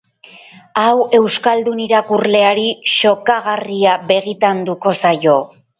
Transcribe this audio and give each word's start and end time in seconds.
Hau 0.83 0.95
euskaldun 1.17 1.83
irakurleari 1.85 2.67
xokagarria 2.95 3.95
begitanduko 4.15 5.01
zaio. 5.03 5.41